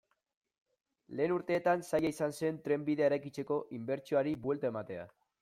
Lehen 1.19 1.33
urteetan 1.35 1.83
zaila 1.89 2.11
izan 2.15 2.33
zen 2.39 2.57
trenbidea 2.69 3.07
eraikitzeko 3.11 3.61
inbertsioari 3.81 4.35
buelta 4.49 4.75
ematea. 4.75 5.07